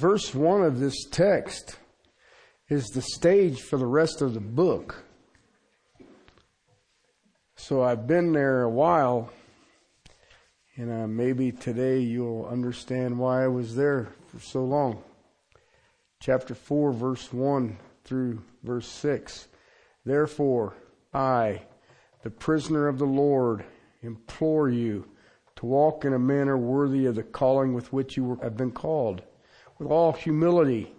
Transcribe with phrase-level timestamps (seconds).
[0.00, 1.76] verse 1 of this text
[2.70, 5.04] is the stage for the rest of the book.
[7.56, 9.30] So I've been there a while,
[10.76, 15.02] and uh, maybe today you'll understand why I was there for so long.
[16.18, 19.48] Chapter 4, verse 1 through verse 6.
[20.06, 20.72] Therefore,
[21.12, 21.60] I,
[22.22, 23.66] the prisoner of the Lord,
[24.00, 25.06] implore you
[25.56, 29.20] to walk in a manner worthy of the calling with which you have been called,
[29.80, 30.94] with all humility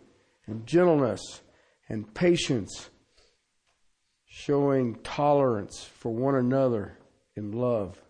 [0.48, 1.42] and gentleness
[1.88, 2.90] and patience,
[4.26, 6.98] showing tolerance for one another
[7.36, 8.02] in love.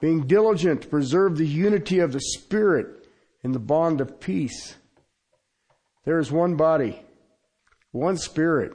[0.00, 3.06] Being diligent to preserve the unity of the Spirit
[3.44, 4.74] in the bond of peace.
[6.04, 7.00] There is one body,
[7.92, 8.72] one Spirit,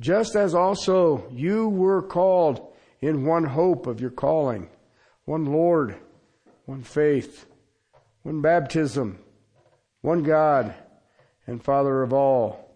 [0.00, 4.68] just as also you were called in one hope of your calling,
[5.26, 5.94] one Lord,
[6.64, 7.46] one faith,
[8.24, 9.20] one baptism,
[10.06, 10.72] one God
[11.48, 12.70] and Father of all,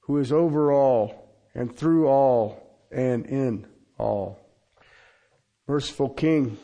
[0.00, 4.38] who is over all and through all and in all.
[5.66, 6.58] Merciful King,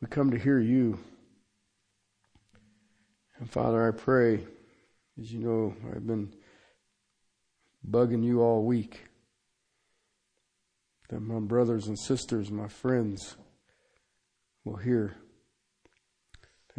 [0.00, 0.98] we come to hear you.
[3.38, 4.46] And Father, I pray,
[5.20, 6.32] as you know, I've been
[7.86, 9.02] bugging you all week,
[11.10, 13.36] that my brothers and sisters, my friends,
[14.64, 15.16] will hear.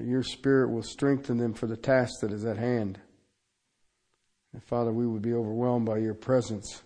[0.02, 3.00] That your Spirit will strengthen them for the task that is at hand.
[4.52, 6.82] And Father, we would be overwhelmed by your presence.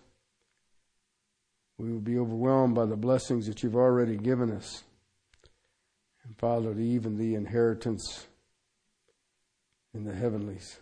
[1.78, 4.84] We would be overwhelmed by the blessings that you've already given us.
[6.24, 8.26] And Father, even the inheritance
[9.94, 10.78] in the heavenlies.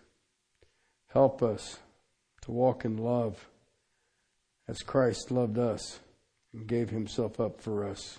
[1.13, 1.79] Help us
[2.43, 3.49] to walk in love
[4.67, 6.01] as Christ loved us
[6.53, 8.19] and gave himself up for us.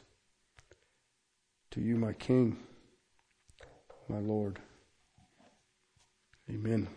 [1.72, 2.58] To you, my King,
[4.10, 4.60] my Lord.
[6.50, 6.88] Amen.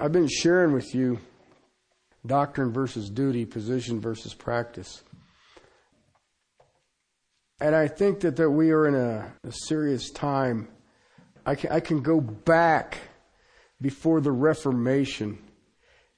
[0.00, 1.18] I've been sharing with you
[2.24, 5.02] doctrine versus duty, position versus practice.
[7.60, 10.68] And I think that, that we are in a, a serious time.
[11.44, 12.98] I can, I can go back
[13.80, 15.38] before the Reformation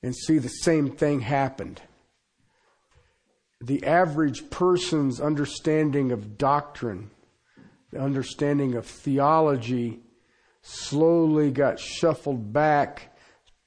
[0.03, 1.83] and see the same thing happened.
[3.61, 7.11] The average person's understanding of doctrine,
[7.95, 10.01] the understanding of theology,
[10.63, 13.15] slowly got shuffled back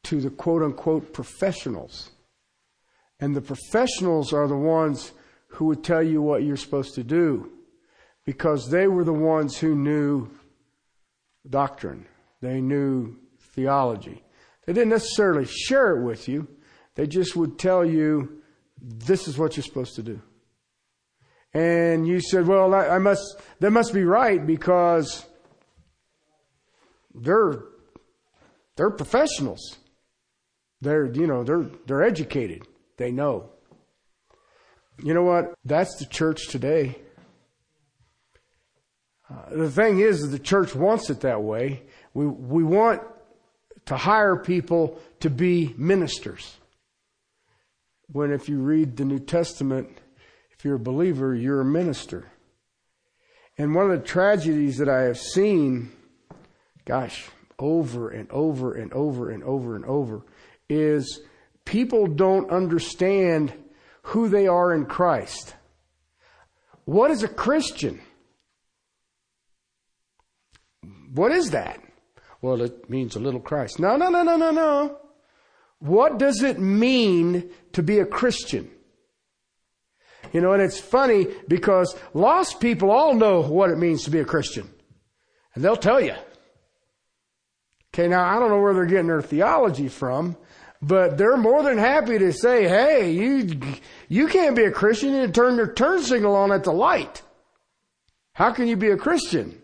[0.03, 2.11] to the quote unquote professionals.
[3.19, 5.13] And the professionals are the ones
[5.47, 7.51] who would tell you what you're supposed to do
[8.25, 10.29] because they were the ones who knew
[11.49, 12.05] doctrine.
[12.41, 13.15] They knew
[13.53, 14.23] theology.
[14.65, 16.47] They didn't necessarily share it with you.
[16.95, 18.41] They just would tell you,
[18.81, 20.21] this is what you're supposed to do.
[21.53, 25.25] And you said, well, I must, that must be right because
[27.15, 27.63] they're,
[28.75, 29.77] they're professionals.
[30.81, 32.63] They're, you know, they're, they're educated.
[32.97, 33.49] They know.
[35.01, 35.53] You know what?
[35.65, 36.97] That's the church today.
[39.29, 41.83] Uh, the thing is, the church wants it that way.
[42.13, 43.01] We, we want
[43.85, 46.57] to hire people to be ministers.
[48.11, 49.89] When if you read the New Testament,
[50.57, 52.31] if you're a believer, you're a minister.
[53.57, 55.91] And one of the tragedies that I have seen,
[56.85, 57.29] gosh,
[57.59, 60.21] over and over and over and over and over
[60.69, 61.21] is
[61.65, 63.53] people don't understand
[64.03, 65.55] who they are in Christ.
[66.85, 67.99] What is a Christian?
[71.13, 71.79] What is that?
[72.41, 73.79] Well, it means a little Christ.
[73.79, 74.99] No, no, no, no, no, no.
[75.79, 78.71] What does it mean to be a Christian?
[80.33, 84.19] You know, and it's funny because lost people all know what it means to be
[84.19, 84.69] a Christian.
[85.55, 86.15] And they'll tell you.
[87.93, 90.37] Okay, now I don't know where they're getting their theology from,
[90.81, 93.59] but they're more than happy to say, hey, you,
[94.07, 97.23] you can't be a Christian and turn your turn signal on at the light.
[98.33, 99.59] How can you be a Christian?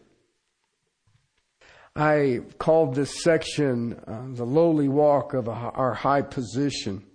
[1.96, 7.06] I called this section uh, the lowly walk of a, our high position.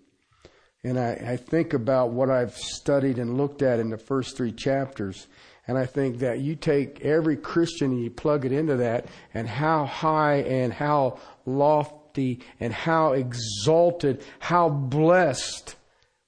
[0.89, 4.53] And I, I think about what I've studied and looked at in the first three
[4.53, 5.27] chapters.
[5.67, 9.49] And I think that you take every Christian and you plug it into that and
[9.49, 15.77] how high and how lofty lofty and how exalted, how blessed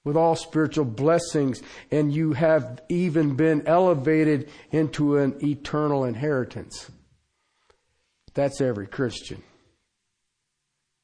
[0.03, 1.61] with all spiritual blessings,
[1.91, 6.89] and you have even been elevated into an eternal inheritance.
[8.33, 9.43] That's every Christian.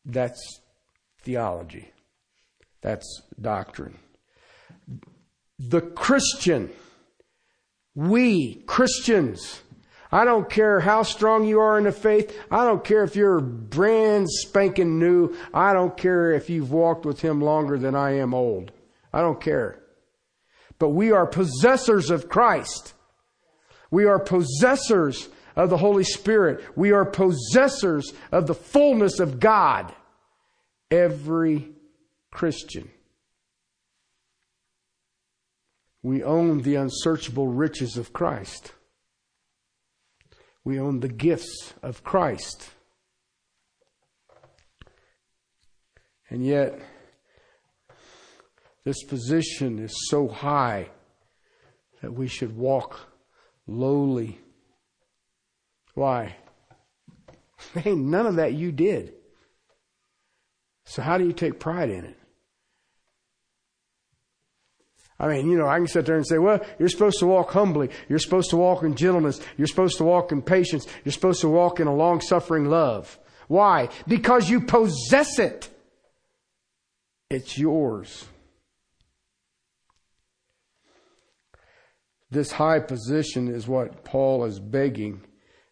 [0.03, 0.61] That's
[1.21, 1.91] theology.
[2.81, 3.97] That's doctrine.
[5.59, 6.69] The Christian,
[7.95, 9.61] we Christians,
[10.11, 12.37] I don't care how strong you are in the faith.
[12.49, 15.35] I don't care if you're brand spanking new.
[15.53, 18.71] I don't care if you've walked with Him longer than I am old.
[19.11, 19.81] I don't care.
[20.79, 22.93] But we are possessors of Christ.
[23.89, 26.63] We are possessors of the Holy Spirit.
[26.77, 29.93] We are possessors of the fullness of God.
[30.91, 31.71] Every
[32.37, 32.91] Christian.
[36.03, 38.73] We own the unsearchable riches of Christ.
[40.63, 42.69] We own the gifts of Christ.
[46.29, 46.79] And yet,
[48.83, 50.91] this position is so high
[52.03, 52.99] that we should walk
[53.65, 54.39] lowly.
[55.95, 56.35] Why?
[57.73, 59.13] Hey, none of that you did.
[60.85, 62.17] So how do you take pride in it?
[65.19, 67.51] I mean, you know, I can sit there and say, well, you're supposed to walk
[67.51, 67.89] humbly.
[68.07, 69.41] You're supposed to walk in gentleness.
[69.57, 70.85] You're supposed to walk in patience.
[71.03, 73.17] You're supposed to walk in a long suffering love.
[73.47, 73.89] Why?
[74.07, 75.69] Because you possess it.
[77.29, 78.25] It's yours.
[82.29, 85.21] This high position is what Paul is begging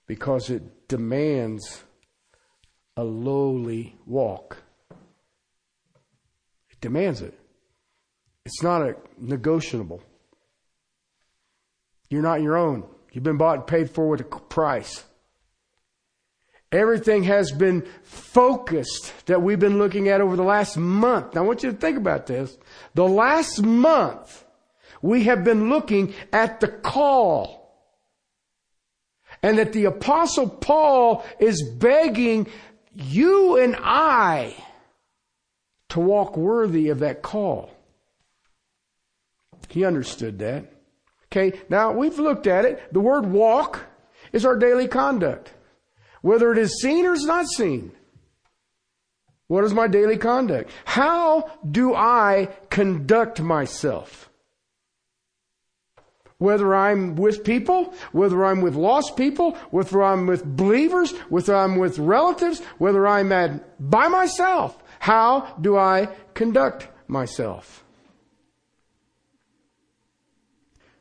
[0.08, 1.84] because it demands
[2.98, 4.58] a lowly walk.
[6.72, 7.38] It demands it.
[8.46, 10.02] It's not a negotiable.
[12.10, 12.86] You're not your own.
[13.12, 15.04] You've been bought and paid for with a price.
[16.72, 21.34] Everything has been focused that we've been looking at over the last month.
[21.34, 22.58] Now I want you to think about this.
[22.94, 24.46] The last month,
[25.02, 27.64] we have been looking at the call.
[29.42, 32.48] And that the apostle Paul is begging
[32.94, 34.56] you and I
[35.90, 37.75] to walk worthy of that call.
[39.70, 40.72] He understood that.
[41.32, 42.94] Okay, now we've looked at it.
[42.94, 43.86] The word walk
[44.32, 45.54] is our daily conduct.
[46.22, 47.92] Whether it is seen or is not seen.
[49.48, 50.72] What is my daily conduct?
[50.86, 54.30] How do I conduct myself?
[56.38, 61.78] Whether I'm with people, whether I'm with lost people, whether I'm with believers, whether I'm
[61.78, 67.85] with relatives, whether I'm at, by myself, how do I conduct myself?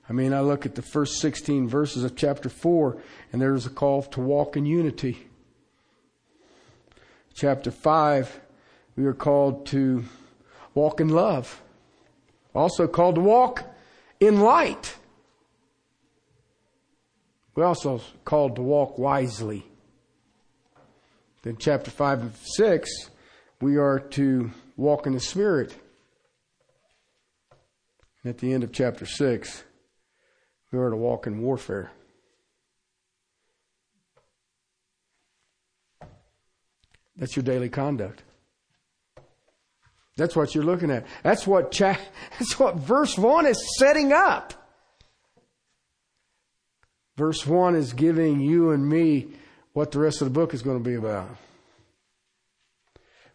[0.09, 3.01] I mean, I look at the first 16 verses of chapter 4,
[3.33, 5.29] and there's a call to walk in unity.
[7.35, 8.41] Chapter 5,
[8.97, 10.05] we are called to
[10.75, 11.63] walk in love.
[12.55, 13.65] Also called to walk
[14.21, 14.95] in light.
[17.55, 19.65] We're also called to walk wisely.
[21.43, 22.91] Then chapter 5 and 6,
[23.61, 25.75] we are to walk in the Spirit.
[28.23, 29.65] And at the end of chapter 6,
[30.75, 31.93] we are to walk in warfare.
[37.17, 38.25] That's your daily conduct.
[40.17, 41.07] That's what you're looking at.
[41.23, 42.01] That's what cha-
[42.39, 44.53] that's what verse 1 is setting up.
[47.17, 49.29] Verse 1 is giving you and me
[49.73, 51.29] what the rest of the book is going to be about.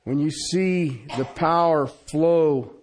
[0.03, 2.74] When you see the power flow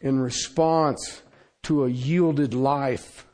[0.00, 1.22] in response
[1.64, 3.25] to a yielded life,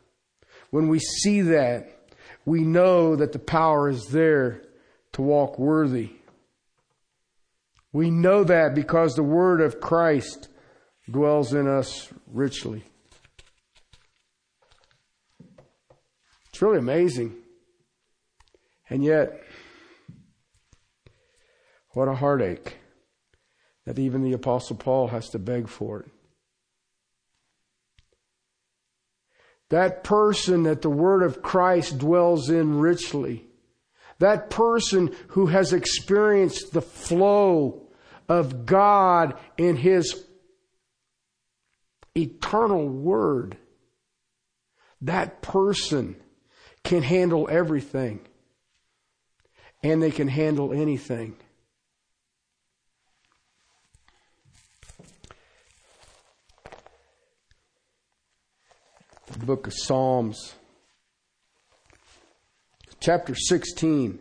[0.72, 1.98] when we see that,
[2.46, 4.62] we know that the power is there
[5.12, 6.12] to walk worthy.
[7.92, 10.48] We know that because the word of Christ
[11.10, 12.84] dwells in us richly.
[16.48, 17.34] It's really amazing.
[18.88, 19.42] And yet,
[21.90, 22.78] what a heartache
[23.84, 26.10] that even the Apostle Paul has to beg for it.
[29.72, 33.46] That person that the Word of Christ dwells in richly.
[34.18, 37.88] That person who has experienced the flow
[38.28, 40.26] of God in His
[42.14, 43.56] eternal Word.
[45.00, 46.16] That person
[46.84, 48.20] can handle everything.
[49.82, 51.36] And they can handle anything.
[59.46, 60.54] Book of Psalms,
[63.00, 64.18] chapter 16,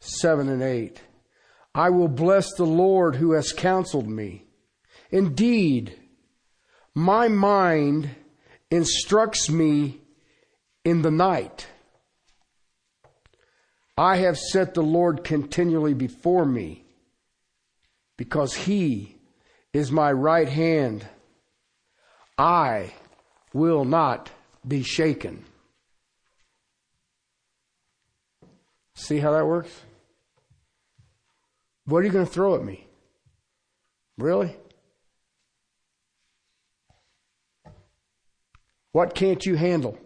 [0.00, 1.00] 7 and 8.
[1.74, 4.44] I will bless the Lord who has counseled me.
[5.10, 5.98] Indeed,
[6.94, 8.10] my mind
[8.70, 10.00] instructs me
[10.84, 11.66] in the night.
[13.96, 16.84] I have set the Lord continually before me
[18.16, 19.16] because he
[19.72, 21.06] is my right hand.
[22.36, 22.92] I
[23.52, 24.30] will not
[24.66, 25.44] be shaken.
[28.94, 29.70] See how that works?
[31.86, 32.86] What are you going to throw at me?
[34.18, 34.56] Really?
[38.92, 39.98] What can't you handle?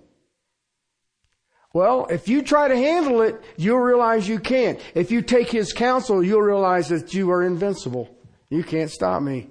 [1.73, 4.79] Well, if you try to handle it, you'll realize you can't.
[4.95, 8.15] If you take his counsel, you'll realize that you are invincible.
[8.51, 9.49] You can't stop me.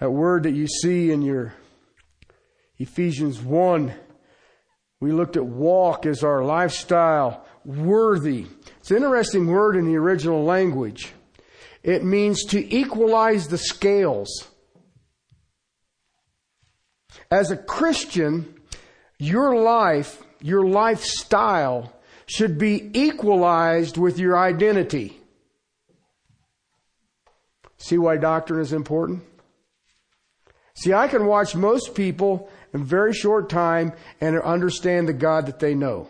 [0.00, 1.54] That word that you see in your
[2.78, 3.94] Ephesians 1,
[5.00, 8.46] we looked at walk as our lifestyle, worthy.
[8.78, 11.12] It's an interesting word in the original language.
[11.82, 14.48] It means to equalize the scales.
[17.30, 18.54] As a Christian,
[19.18, 21.92] your life, your lifestyle
[22.26, 25.18] should be equalized with your identity.
[27.78, 29.22] See why doctrine is important?
[30.76, 35.58] See, I can watch most people in very short time and understand the God that
[35.58, 36.08] they know.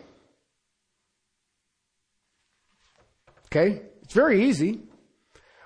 [3.45, 3.81] Okay?
[4.01, 4.81] It's very easy.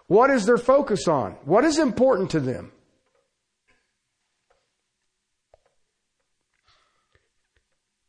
[0.06, 1.32] What is their focus on?
[1.46, 2.72] What is important to them?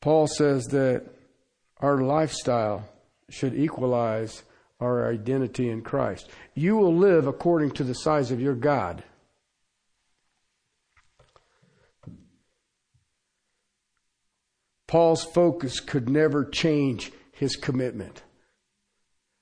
[0.03, 1.07] Paul says that
[1.79, 2.87] our lifestyle
[3.31, 4.43] should equalize
[4.79, 6.29] our identity in Christ.
[6.55, 9.05] You will live according to the size of your God.
[14.93, 18.23] Paul's focus could never change his commitment.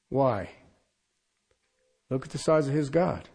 [0.08, 0.50] Why?
[2.08, 3.28] Look at the size of his God.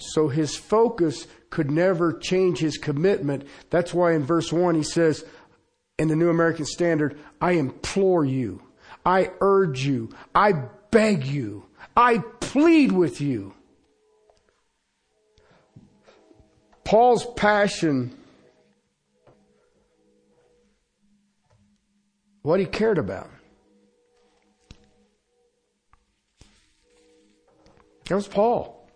[0.00, 3.46] So his focus could never change his commitment.
[3.70, 5.24] That's why in verse 1 he says,
[6.00, 8.60] in the New American Standard, I implore you,
[9.06, 13.54] I urge you, I beg you, I plead with you.
[16.82, 18.18] Paul's passion,
[22.42, 23.30] what he cared about.
[28.08, 28.88] That was Paul.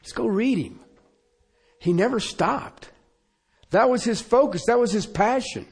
[0.00, 0.80] Let's go read him.
[1.80, 2.90] He never stopped.
[3.70, 4.62] That was his focus.
[4.66, 5.66] That was his passion.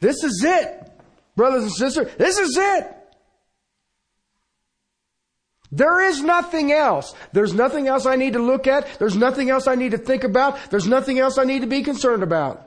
[0.00, 0.92] This is it,
[1.34, 2.14] brothers and sisters.
[2.16, 2.92] This is it.
[5.72, 7.12] There is nothing else.
[7.32, 8.98] There's nothing else I need to look at.
[8.98, 10.70] There's nothing else I need to think about.
[10.70, 12.65] There's nothing else I need to be concerned about.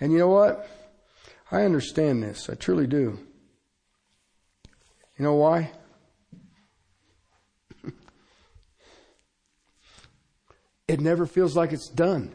[0.00, 0.68] And you know what?
[1.50, 2.48] I understand this.
[2.50, 3.18] I truly do.
[5.18, 5.70] You know why?
[10.88, 12.34] it never feels like it's done.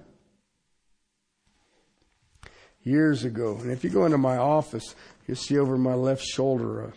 [2.82, 4.96] Years ago, and if you go into my office,
[5.28, 6.94] you'll see over my left shoulder a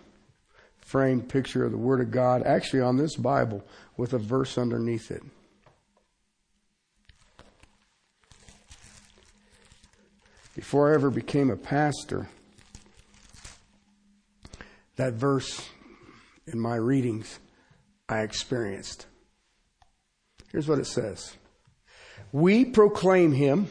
[0.79, 3.65] framed picture of the Word of God, actually on this Bible,
[3.97, 5.25] with a verse underneath it.
[10.55, 12.29] Before I ever became a pastor,
[14.97, 15.67] that verse
[16.47, 17.39] in my readings
[18.09, 19.07] I experienced.
[20.51, 21.35] Here's what it says
[22.33, 23.69] we proclaim him,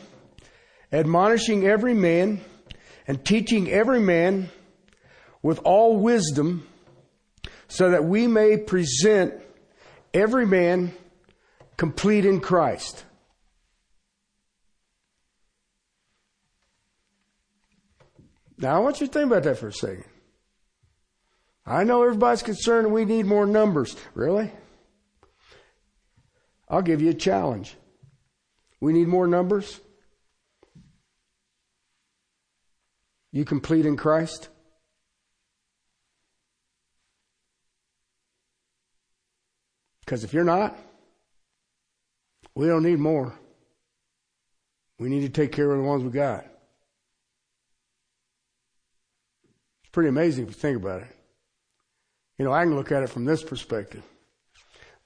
[0.92, 2.42] admonishing every man
[3.08, 4.50] and teaching every man
[5.44, 6.68] with all wisdom,
[7.68, 9.36] so that we may present
[10.14, 10.94] every man
[11.78, 13.06] complete in Christ.
[18.62, 20.06] Now, I want you to think about that for a second.
[21.66, 23.96] I know everybody's concerned we need more numbers.
[24.14, 24.52] Really?
[26.70, 27.76] I'll give you a challenge.
[28.80, 29.80] We need more numbers?
[33.32, 34.50] You complete in Christ?
[40.02, 40.78] Because if you're not,
[42.54, 43.34] we don't need more.
[45.00, 46.46] We need to take care of the ones we got.
[49.81, 51.16] It's pretty amazing if you think about it.
[52.38, 54.04] You know, I can look at it from this perspective.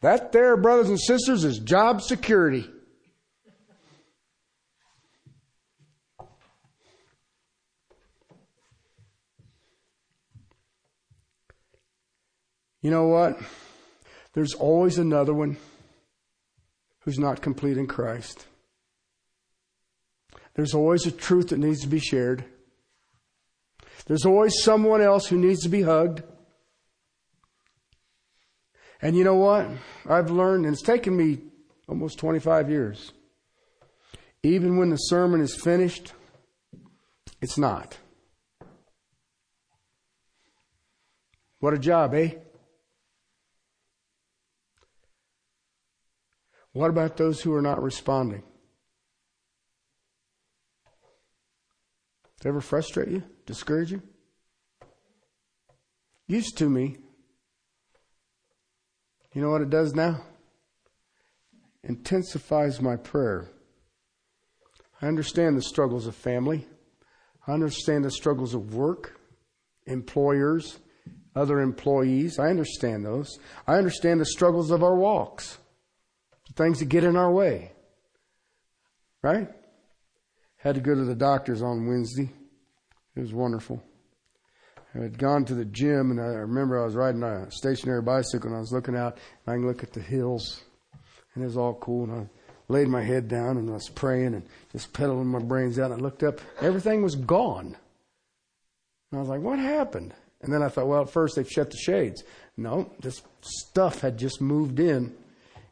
[0.02, 2.70] That there, brothers and sisters, is job security.
[12.82, 13.40] You know what?
[14.34, 15.58] There's always another one
[17.00, 18.46] who's not complete in Christ.
[20.54, 22.46] There's always a truth that needs to be shared.
[24.06, 26.22] There's always someone else who needs to be hugged.
[29.02, 29.68] And you know what?
[30.08, 31.40] I've learned, and it's taken me
[31.88, 33.12] almost 25 years.
[34.44, 36.14] Even when the sermon is finished,
[37.42, 37.98] it's not.
[41.60, 42.36] What a job, eh?
[46.74, 48.44] What about those who are not responding?
[52.46, 53.24] Ever frustrate you?
[53.48, 54.04] Discourage you?
[56.28, 56.98] Used to me.
[59.34, 60.22] You know what it does now?
[61.84, 63.50] Intensifies my prayer.
[65.02, 66.68] I understand the struggles of family.
[67.48, 69.20] I understand the struggles of work,
[69.88, 70.80] employers,
[71.36, 72.40] other employees.
[72.40, 73.40] I understand those.
[73.68, 75.58] I understand the struggles of our walks,
[76.48, 77.72] the things that get in our way.
[79.22, 79.50] Right?
[80.66, 82.28] Had to go to the doctor's on Wednesday.
[83.16, 83.84] It was wonderful.
[84.96, 88.48] I had gone to the gym, and I remember I was riding a stationary bicycle,
[88.48, 90.64] and I was looking out, and I can look at the hills,
[91.36, 92.06] and it was all cool.
[92.06, 92.30] And I
[92.68, 94.42] laid my head down, and I was praying and
[94.72, 95.92] just pedaling my brains out.
[95.92, 97.78] And I looked up, everything was gone.
[99.12, 101.70] And I was like, "What happened?" And then I thought, well, at first they've shut
[101.70, 102.24] the shades.
[102.58, 105.16] No, this stuff had just moved in,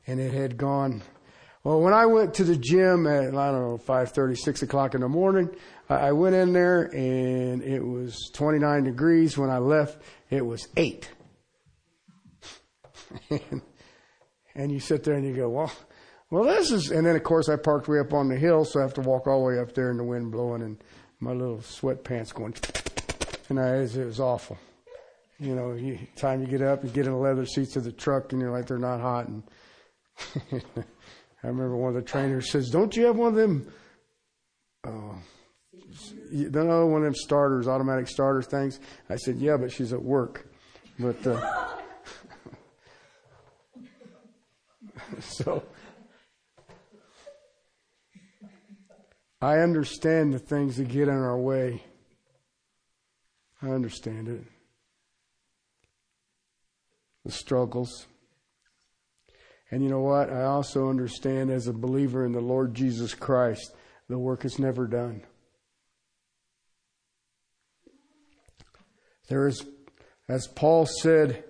[0.05, 1.01] and it had gone.
[1.63, 4.95] Well, when I went to the gym at I don't know five thirty, six o'clock
[4.95, 5.49] in the morning,
[5.89, 9.37] I went in there and it was 29 degrees.
[9.37, 11.09] When I left, it was eight.
[14.55, 15.71] and, you sit there and you go, well,
[16.29, 18.79] well, this is, and then of course I parked way up on the hill, so
[18.79, 20.83] I have to walk all the way up there in the wind blowing and
[21.19, 22.55] my little sweatpants going,
[23.49, 24.57] and I, it was awful.
[25.39, 27.91] You know, you, time you get up, you get in the leather seats of the
[27.91, 29.27] truck and you're like, they're not hot.
[29.27, 29.43] And
[31.43, 33.71] I remember one of the trainers says, don't you have one of them,
[34.85, 35.15] uh,
[36.31, 38.79] you know, one of them starters, automatic starter things.
[39.09, 40.47] I said, yeah, but she's at work.
[40.97, 41.67] But, uh,
[45.19, 45.63] so,
[49.41, 51.83] I understand the things that get in our way.
[53.61, 54.43] I understand it.
[57.25, 58.07] The struggles.
[59.73, 60.29] And you know what?
[60.29, 63.73] I also understand as a believer in the Lord Jesus Christ,
[64.07, 65.23] the work is never done.
[69.29, 69.65] There is,
[70.29, 71.43] as Paul said,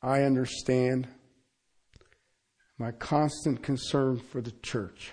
[0.00, 1.08] I understand
[2.78, 5.10] my constant concern for the church.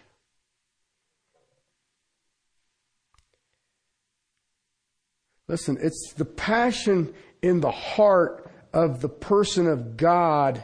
[5.48, 10.64] Listen, it's the passion in the heart of the person of God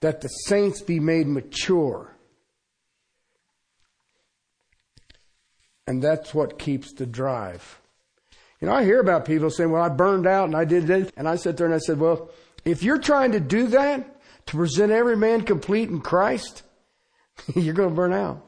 [0.00, 2.16] that the saints be made mature.
[5.86, 7.80] And that's what keeps the drive.
[8.60, 11.10] You know, I hear about people saying, well, I burned out and I did this.
[11.16, 12.30] And I sat there and I said, well,
[12.64, 14.12] if you're trying to do that,
[14.46, 16.62] to present every man complete in Christ,
[17.54, 18.44] you're going to burn out.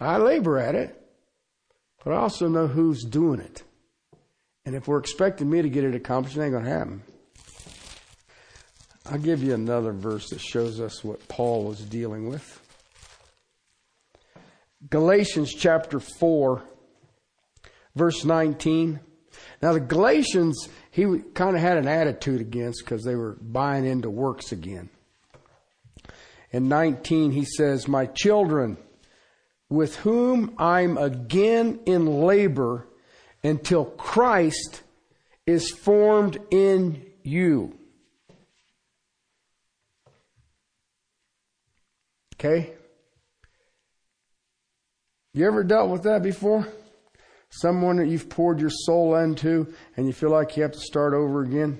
[0.00, 1.00] I labor at it,
[2.04, 3.62] but I also know who's doing it.
[4.66, 7.02] And if we're expecting me to get it accomplished, it ain't going to happen.
[9.06, 12.60] I'll give you another verse that shows us what Paul was dealing with.
[14.88, 16.62] Galatians chapter 4,
[17.94, 19.00] verse 19.
[19.60, 24.08] Now, the Galatians, he kind of had an attitude against because they were buying into
[24.08, 24.88] works again.
[26.50, 28.78] In 19, he says, My children,
[29.68, 32.88] with whom I'm again in labor
[33.44, 34.82] until Christ
[35.46, 37.78] is formed in you.
[42.34, 42.72] Okay?
[45.34, 46.66] You ever dealt with that before?
[47.50, 51.14] Someone that you've poured your soul into and you feel like you have to start
[51.14, 51.78] over again?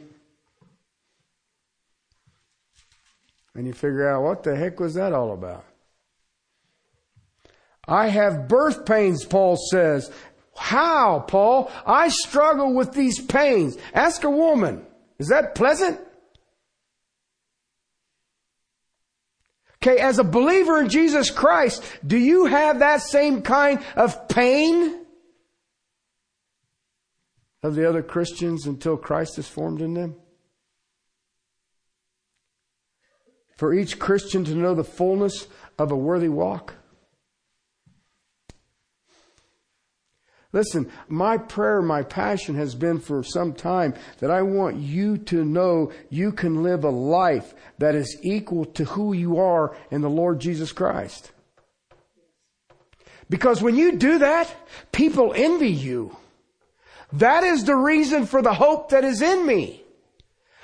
[3.54, 5.64] And you figure out what the heck was that all about?
[7.86, 10.10] I have birth pains, Paul says.
[10.56, 11.70] How, Paul?
[11.86, 13.76] I struggle with these pains.
[13.92, 14.86] Ask a woman.
[15.18, 16.00] Is that pleasant?
[19.82, 25.04] Okay, as a believer in Jesus Christ, do you have that same kind of pain
[27.62, 30.16] of the other Christians until Christ is formed in them?
[33.56, 35.46] For each Christian to know the fullness
[35.78, 36.74] of a worthy walk?
[40.54, 45.44] Listen, my prayer, my passion has been for some time that I want you to
[45.44, 50.08] know you can live a life that is equal to who you are in the
[50.08, 51.32] Lord Jesus Christ.
[53.28, 54.54] Because when you do that,
[54.92, 56.16] people envy you.
[57.14, 59.82] That is the reason for the hope that is in me.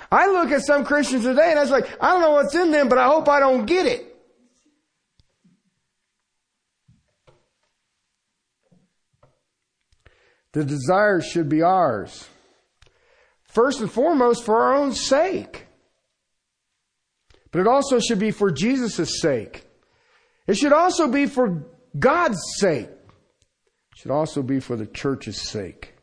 [0.09, 2.71] I look at some Christians today and I was like, I don't know what's in
[2.71, 4.10] them, but I hope I don't get it.
[10.53, 12.27] The desires should be ours.
[13.43, 15.65] First and foremost, for our own sake.
[17.51, 19.65] But it also should be for Jesus' sake.
[20.47, 21.65] It should also be for
[21.97, 22.89] God's sake.
[22.89, 25.95] It should also be for the church's sake.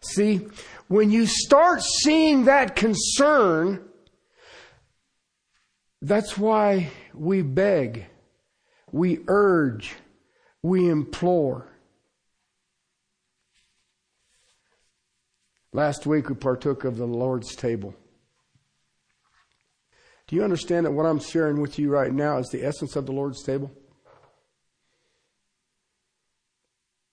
[0.00, 0.46] See,
[0.88, 3.84] when you start seeing that concern,
[6.00, 8.06] that's why we beg,
[8.92, 9.94] we urge,
[10.62, 11.66] we implore.
[15.72, 17.94] Last week we partook of the Lord's table.
[20.26, 23.06] Do you understand that what I'm sharing with you right now is the essence of
[23.06, 23.70] the Lord's table?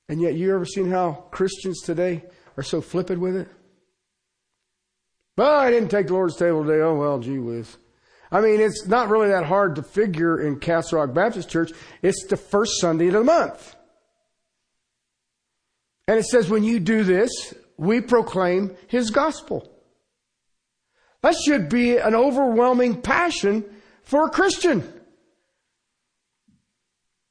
[0.08, 2.24] And yet, you ever seen how Christians today
[2.58, 3.48] are so flippant with it?
[5.38, 6.82] Well, I didn't take the Lord's table today.
[6.82, 7.78] Oh, well, gee whiz.
[8.32, 11.72] I mean, it's not really that hard to figure in Castle Rock Baptist Church.
[12.02, 13.76] It's the first Sunday of the month.
[16.08, 19.72] And it says, when you do this, we proclaim His gospel.
[21.22, 23.66] That should be an overwhelming passion
[24.04, 24.88] for a Christian.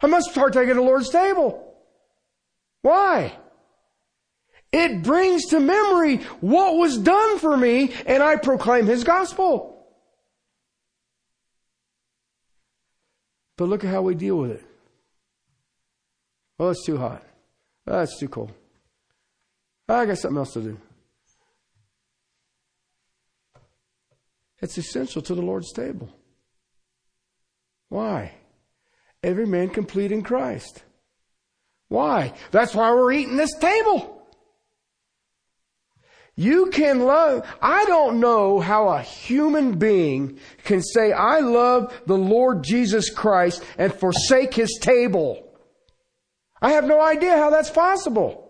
[0.01, 1.75] I must partake of the Lord's table.
[2.83, 3.37] Why?
[4.73, 9.87] It brings to memory what was done for me and I proclaim His gospel.
[13.57, 14.65] But look at how we deal with it.
[16.59, 17.23] Oh, it's too hot.
[17.87, 18.53] It's too cold.
[19.89, 20.79] I got something else to do.
[24.61, 26.09] It's essential to the Lord's table.
[27.91, 28.33] Why?
[29.23, 30.83] Every man complete in Christ.
[31.89, 32.33] Why?
[32.51, 34.11] That's why we're eating this table.
[36.37, 42.19] You can love, I don't know how a human being can say, I love the
[42.19, 45.57] Lord Jesus Christ and forsake his table.
[46.61, 48.44] I have no idea how that's possible.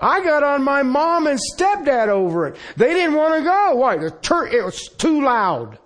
[0.00, 2.56] I got on my mom and stepdad over it.
[2.76, 3.74] They didn't want to go.
[3.76, 3.96] Why?
[3.96, 5.78] The tur- it was too loud.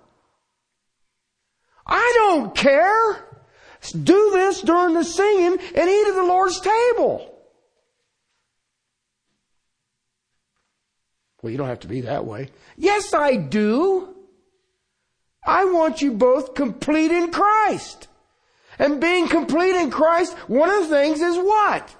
[1.85, 3.27] I don't care.
[3.91, 7.29] Do this during the singing and eat at the Lord's table.
[11.41, 12.49] Well, you don't have to be that way.
[12.77, 14.15] Yes, I do.
[15.45, 18.07] I want you both complete in Christ.
[18.79, 21.93] And being complete in Christ, one of the things is what?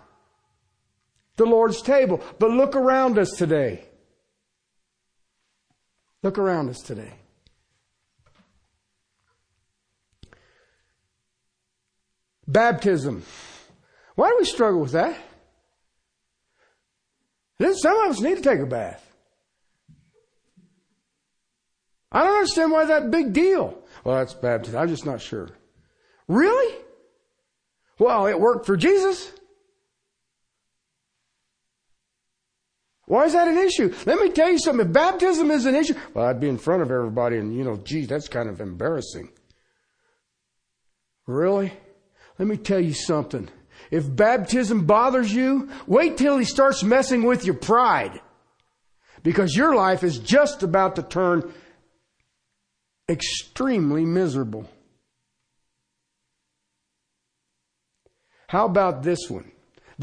[1.35, 2.21] The Lord's table.
[2.39, 3.85] But look around us today.
[6.21, 7.13] Look around us today.
[12.47, 13.23] Baptism.
[14.15, 15.17] Why do we struggle with that?
[17.59, 19.09] Some of us need to take a bath.
[22.11, 23.77] I don't understand why that big deal.
[24.03, 24.79] Well, that's baptism.
[24.79, 25.49] I'm just not sure.
[26.27, 26.75] Really?
[27.97, 29.31] Well, it worked for Jesus.
[33.05, 33.93] Why is that an issue?
[34.05, 34.87] Let me tell you something.
[34.87, 37.77] If baptism is an issue, well, I'd be in front of everybody and, you know,
[37.77, 39.29] gee, that's kind of embarrassing.
[41.27, 41.73] Really?
[42.39, 43.49] Let me tell you something.
[43.91, 48.21] If baptism bothers you, wait till he starts messing with your pride.
[49.21, 51.53] Because your life is just about to turn
[53.09, 54.69] extremely miserable.
[58.47, 59.52] How about this one?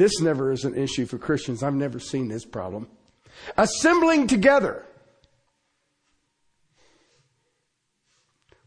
[0.00, 1.62] This never is an issue for Christians.
[1.62, 2.88] I've never seen this problem.
[3.58, 4.86] Assembling together.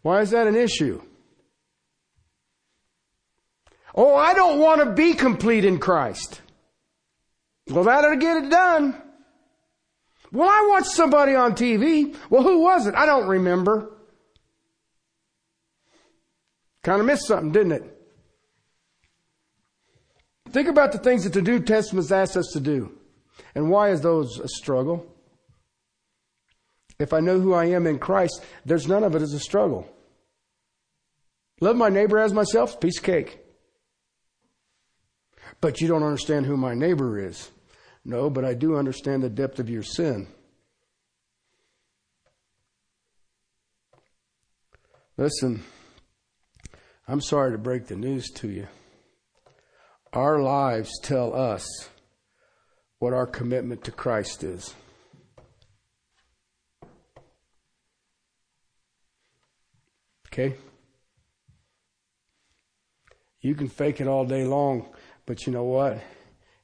[0.04, 1.02] Why is that an issue?
[3.96, 6.40] Oh, I don't want to be complete in Christ.
[7.68, 8.96] Well, that'll get it done.
[10.32, 12.16] Well, I watched somebody on TV.
[12.30, 12.94] Well, who was it?
[12.94, 13.90] I don't remember.
[16.84, 17.93] Kind of missed something, didn't it?
[20.54, 22.92] Think about the things that the New Testament asks us to do.
[23.56, 25.04] And why is those a struggle?
[27.00, 29.90] If I know who I am in Christ, there's none of it as a struggle.
[31.60, 33.40] Love my neighbor as myself, piece of cake.
[35.60, 37.50] But you don't understand who my neighbor is.
[38.06, 40.28] No, but I do understand the depth of your sin.
[45.18, 45.64] Listen,
[47.08, 48.68] I'm sorry to break the news to you.
[50.14, 51.68] Our lives tell us
[53.00, 54.76] what our commitment to Christ is.
[60.28, 60.56] Okay?
[63.42, 64.88] You can fake it all day long,
[65.26, 66.00] but you know what?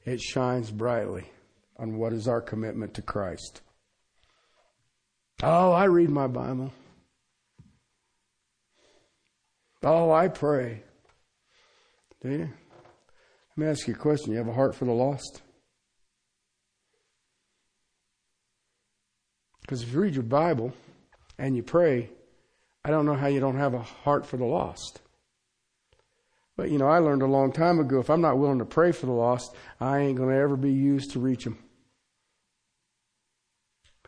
[0.06, 1.26] It shines brightly
[1.78, 3.62] on what is our commitment to Christ.
[5.42, 6.72] Oh, I read my Bible.
[9.82, 10.84] Oh, I pray.
[12.22, 12.50] Do you?
[13.60, 14.32] Let me ask you a question.
[14.32, 15.42] You have a heart for the lost?
[19.60, 20.72] Because if you read your Bible
[21.38, 22.10] and you pray,
[22.86, 25.02] I don't know how you don't have a heart for the lost.
[26.56, 28.94] But you know, I learned a long time ago if I'm not willing to pray
[28.94, 31.60] for the lost, I ain't going to ever be used to reach them.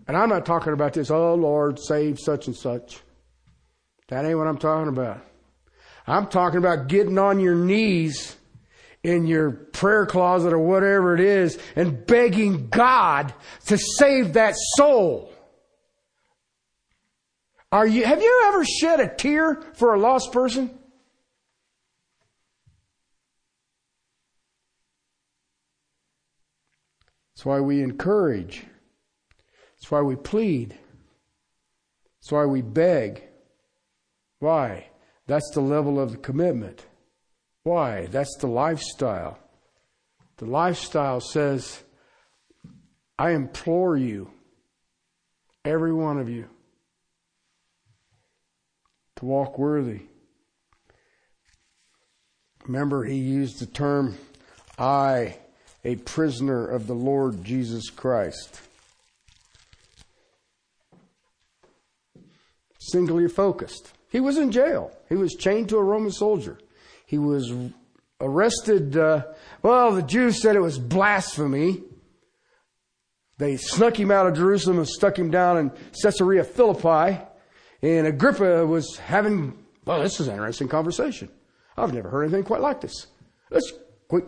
[0.08, 3.02] And I'm not talking about this, oh Lord, save such and such.
[4.08, 5.26] That ain't what I'm talking about.
[6.08, 8.38] I'm talking about getting on your knees
[9.04, 13.34] in your prayer closet or whatever it is and begging God
[13.66, 15.34] to save that soul.
[17.72, 20.78] Are you, have you ever shed a tear for a lost person?
[27.34, 28.66] That's why we encourage.
[29.78, 30.78] That's why we plead.
[32.20, 33.24] That's why we beg.
[34.38, 34.90] Why?
[35.26, 36.86] That's the level of the commitment.
[37.64, 38.08] Why?
[38.08, 39.38] That's the lifestyle.
[40.38, 41.84] The lifestyle says,
[43.20, 44.32] I implore you,
[45.64, 46.48] every one of you,
[49.18, 50.02] to walk worthy.
[52.66, 54.18] Remember, he used the term,
[54.80, 55.38] I
[55.84, 58.62] a prisoner of the Lord Jesus Christ.
[62.80, 63.92] Singly focused.
[64.10, 64.92] He was in jail.
[65.10, 66.58] He was chained to a Roman soldier.
[67.12, 67.52] He was
[68.22, 68.96] arrested.
[68.96, 69.26] Uh,
[69.62, 71.84] well, the Jews said it was blasphemy.
[73.38, 75.72] They snuck him out of Jerusalem and stuck him down in
[76.02, 77.20] Caesarea Philippi.
[77.82, 81.28] And Agrippa was having, well, this is an interesting conversation.
[81.76, 83.08] I've never heard anything quite like this.
[83.50, 83.74] Let's
[84.08, 84.24] quit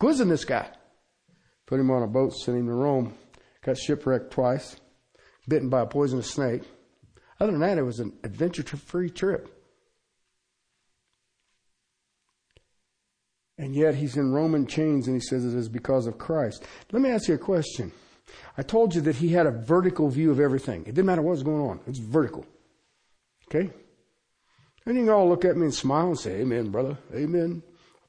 [0.00, 0.70] quizzing this guy.
[1.66, 3.12] Put him on a boat, sent him to Rome.
[3.62, 4.76] Got shipwrecked twice.
[5.46, 6.62] Bitten by a poisonous snake.
[7.38, 9.52] Other than that, it was an adventure free trip.
[13.58, 16.66] And yet he's in Roman chains and he says it is because of Christ.
[16.92, 17.90] Let me ask you a question.
[18.58, 20.82] I told you that he had a vertical view of everything.
[20.82, 21.80] It didn't matter what was going on.
[21.86, 22.44] It's vertical.
[23.48, 23.70] Okay?
[24.84, 26.98] And you can all look at me and smile and say, Amen, brother.
[27.14, 27.62] Amen.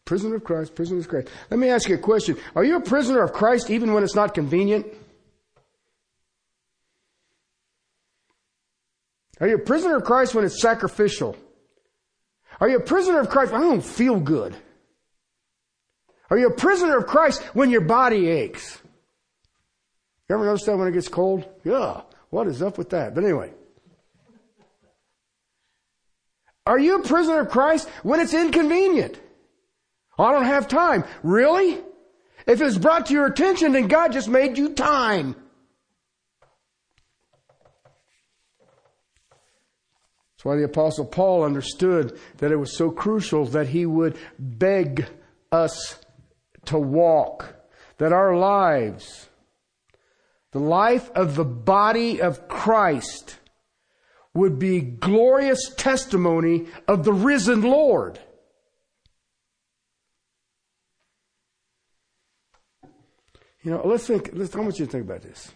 [0.05, 1.29] Prisoner of Christ, prisoner of Christ.
[1.49, 2.37] Let me ask you a question.
[2.55, 4.85] Are you a prisoner of Christ even when it's not convenient?
[9.39, 11.35] Are you a prisoner of Christ when it's sacrificial?
[12.59, 14.55] Are you a prisoner of Christ when I don't feel good?
[16.29, 18.81] Are you a prisoner of Christ when your body aches?
[20.27, 21.47] You ever notice that when it gets cold?
[21.63, 22.01] Yeah.
[22.29, 23.15] What is up with that?
[23.15, 23.53] But anyway.
[26.65, 29.19] Are you a prisoner of Christ when it's inconvenient?
[30.19, 31.05] Oh, I don't have time.
[31.23, 31.79] Really?
[32.45, 35.35] If it's brought to your attention, then God just made you time.
[40.33, 45.07] That's why the apostle Paul understood that it was so crucial that he would beg
[45.51, 45.97] us
[46.67, 47.55] to walk,
[47.97, 49.29] that our lives,
[50.51, 53.37] the life of the body of Christ,
[54.33, 58.19] would be glorious testimony of the risen Lord.
[63.63, 65.51] You know, let's think, let's, I want you to think about this.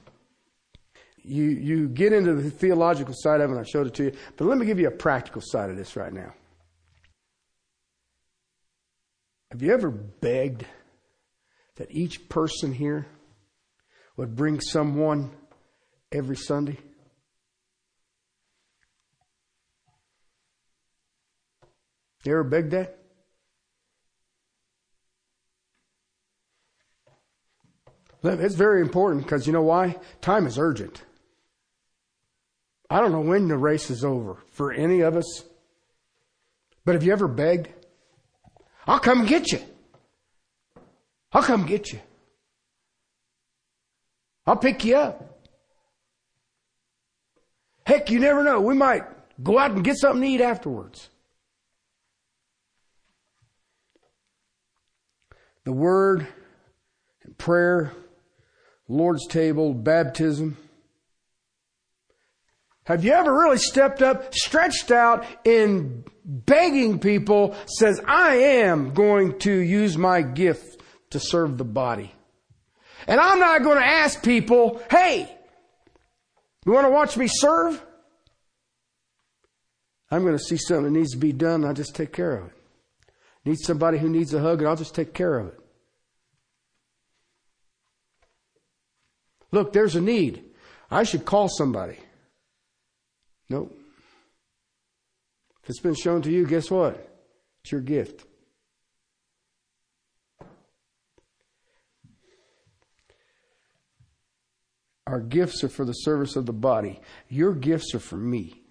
[1.23, 4.45] You, you get into the theological side of it, I showed it to you, but
[4.45, 6.33] let me give you a practical side of this right now.
[9.51, 10.65] Have you ever begged
[11.81, 13.07] that each person here
[14.15, 15.31] would bring someone
[16.11, 16.77] every Sunday?
[22.23, 22.99] You ever begged that?
[28.23, 29.95] It's very important because you know why?
[30.21, 31.01] Time is urgent.
[32.91, 35.43] I don't know when the race is over for any of us.
[36.85, 37.69] But have you ever begged?
[38.85, 39.61] I'll come and get you.
[41.33, 41.99] I'll come get you.
[44.45, 45.47] I'll pick you up.
[47.85, 48.61] Heck, you never know.
[48.61, 49.03] We might
[49.41, 51.09] go out and get something to eat afterwards.
[55.63, 56.27] The word
[57.23, 57.93] and prayer
[58.91, 60.57] Lord's table, baptism.
[62.85, 69.39] Have you ever really stepped up, stretched out in begging people, says, I am going
[69.39, 70.80] to use my gift
[71.11, 72.13] to serve the body.
[73.07, 75.33] And I'm not going to ask people, hey,
[76.65, 77.81] you want to watch me serve?
[80.09, 82.47] I'm going to see something that needs to be done, I'll just take care of
[82.47, 82.53] it.
[83.45, 85.59] Need somebody who needs a hug, and I'll just take care of it.
[89.51, 90.43] Look, there's a need.
[90.89, 91.97] I should call somebody.
[93.49, 93.75] Nope.
[95.63, 96.95] If it's been shown to you, guess what?
[97.63, 98.25] It's your gift.
[105.11, 107.01] Our gifts are for the service of the body.
[107.27, 108.63] Your gifts are for me.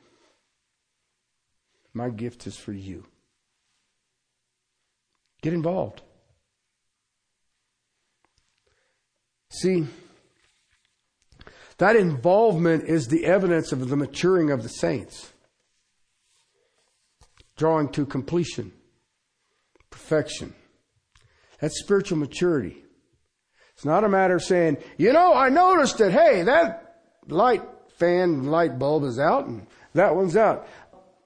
[1.92, 3.05] My gift is for you.
[5.42, 6.00] Get involved.
[9.50, 9.87] See,
[11.76, 15.35] that involvement is the evidence of the maturing of the saints,
[17.59, 18.72] drawing to completion,
[19.90, 20.55] perfection.
[21.59, 22.83] That's spiritual maturity.
[23.81, 27.62] It's not a matter of saying, you know, I noticed that, hey, that light
[27.97, 30.69] fan, light bulb is out and that one's out.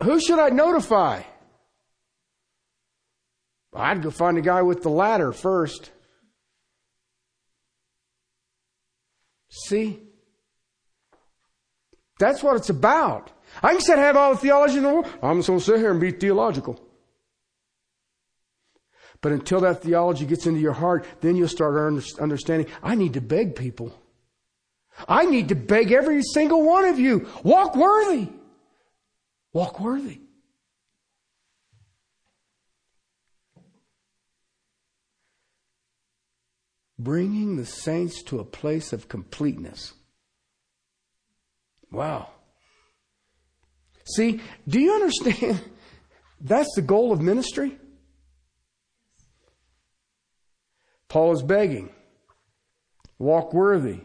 [0.04, 1.22] Who should I notify?
[3.74, 5.90] I'd go find a guy with the ladder first.
[9.48, 9.98] See?
[12.20, 13.32] That's what it's about.
[13.64, 15.08] I can sit have all the theology in the world.
[15.24, 16.80] I'm just going to sit here and be theological.
[19.24, 21.78] But until that theology gets into your heart, then you'll start
[22.20, 23.98] understanding, I need to beg people.
[25.08, 28.28] I need to beg every single one of you, walk worthy.
[29.54, 30.20] Walk worthy.
[36.98, 39.94] Bringing the saints to a place of completeness.
[41.90, 42.28] Wow.
[44.04, 45.64] See, do you understand?
[46.42, 47.78] That's the goal of ministry.
[51.14, 51.90] Paul is begging,
[53.20, 54.00] walk worthy.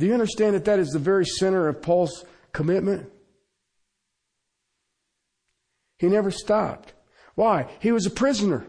[0.00, 3.08] Do you understand that that is the very center of Paul's commitment?
[5.98, 6.92] He never stopped.
[7.36, 7.68] Why?
[7.78, 8.66] He was a prisoner.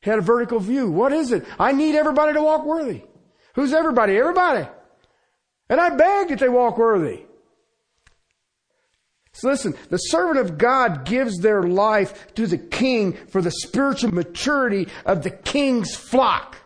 [0.00, 0.90] He had a vertical view.
[0.90, 1.44] What is it?
[1.58, 3.02] I need everybody to walk worthy.
[3.56, 4.16] Who's everybody?
[4.16, 4.66] Everybody.
[5.68, 7.26] And I beg that they walk worthy.
[9.40, 14.12] So listen, the servant of God gives their life to the king for the spiritual
[14.12, 16.58] maturity of the king's flock.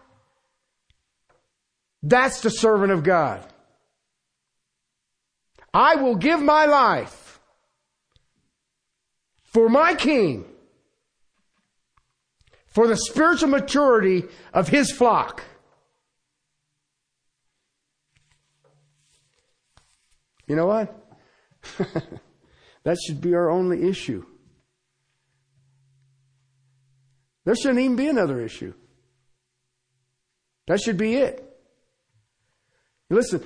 [2.03, 3.47] That's the servant of God.
[5.73, 7.39] I will give my life
[9.45, 10.45] for my king,
[12.67, 15.45] for the spiritual maturity of his flock.
[20.49, 20.93] You know what?
[22.85, 24.25] that should be our only issue.
[27.44, 28.75] There shouldn't even be another issue.
[30.66, 31.40] That should be it.
[33.11, 33.42] Listen,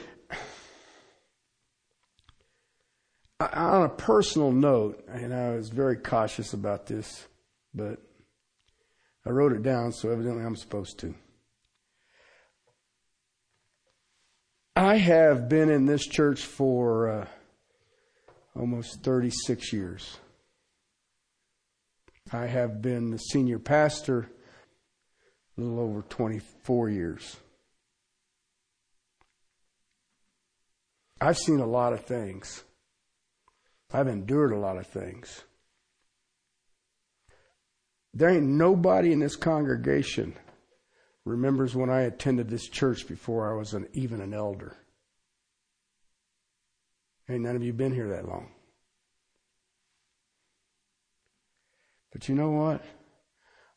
[3.40, 7.26] on a personal note, and I was very cautious about this,
[7.74, 8.00] but
[9.26, 11.14] I wrote it down, so evidently I'm supposed to.
[14.76, 17.26] I have been in this church for uh,
[18.58, 20.18] almost 36 years.
[22.32, 24.28] I have been the senior pastor
[25.56, 27.36] a little over 24 years.
[31.20, 32.64] I've seen a lot of things.
[33.92, 35.42] I've endured a lot of things.
[38.12, 40.34] There ain't nobody in this congregation
[41.24, 44.76] remembers when I attended this church before I was an, even an elder.
[47.28, 48.50] Ain't none of you been here that long.
[52.12, 52.82] But you know what?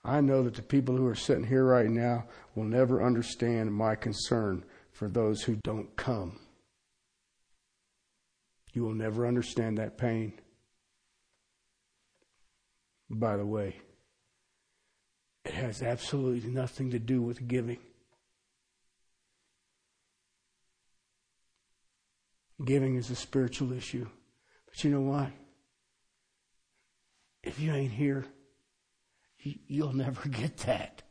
[0.04, 3.96] I know that the people who are sitting here right now will never understand my
[3.96, 6.40] concern for those who don't come.
[8.74, 10.34] You will never understand that pain.
[13.10, 13.76] By the way,
[15.44, 17.80] it has absolutely nothing to do with giving.
[22.66, 24.08] Giving is a spiritual issue.
[24.68, 25.32] But you know what?
[27.44, 28.26] If you ain't here,
[29.38, 31.02] you'll never get that.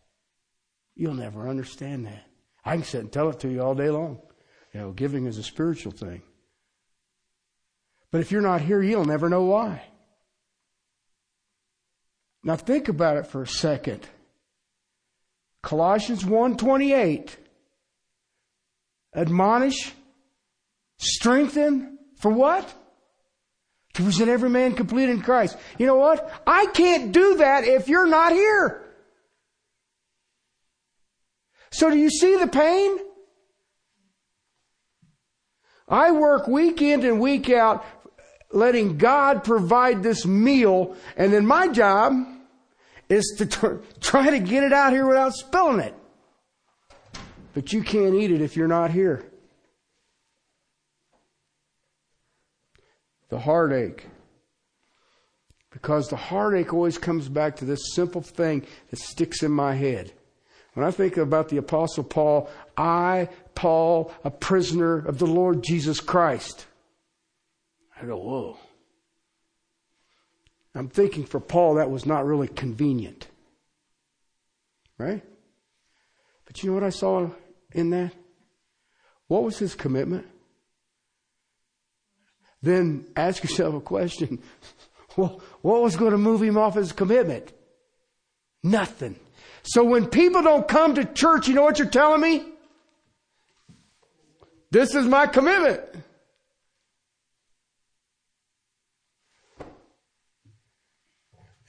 [0.95, 2.27] You'll never understand that.
[2.65, 4.21] I can sit and tell it to you all day long.
[4.73, 6.23] You know, giving is a spiritual thing.
[8.11, 9.83] But if you're not here, you'll never know why.
[12.43, 14.09] Now think about it for a second.
[15.63, 17.37] Colossians 1:28
[19.15, 19.93] admonish
[21.01, 22.73] strengthen for what?
[23.95, 25.57] To present every man complete in Christ.
[25.79, 26.31] You know what?
[26.47, 28.85] I can't do that if you're not here.
[31.73, 32.99] So do you see the pain?
[35.89, 37.85] I work week in and week out
[38.53, 42.15] letting God provide this meal, and then my job
[43.09, 45.95] is to try to get it out here without spilling it.
[47.55, 49.30] But you can't eat it if you're not here.
[53.31, 54.07] The heartache.
[55.71, 60.13] Because the heartache always comes back to this simple thing that sticks in my head.
[60.75, 66.01] When I think about the Apostle Paul, I, Paul, a prisoner of the Lord Jesus
[66.01, 66.67] Christ.
[68.01, 68.59] I go, whoa.
[70.75, 73.27] I'm thinking for Paul that was not really convenient.
[74.99, 75.23] Right?
[76.47, 77.31] But you know what I saw
[77.73, 78.13] in that?
[79.27, 80.27] What was his commitment?
[82.63, 84.41] Then ask yourself a question.
[85.17, 87.53] Well, what was going to move him off his commitment?
[88.63, 89.17] Nothing.
[89.65, 92.45] So when people don't come to church, you know what you're telling me?
[94.71, 95.81] This is my commitment.